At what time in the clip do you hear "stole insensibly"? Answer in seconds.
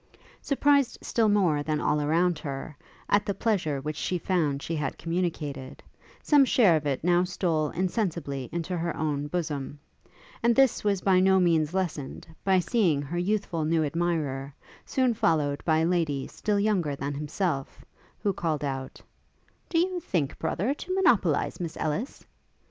7.23-8.49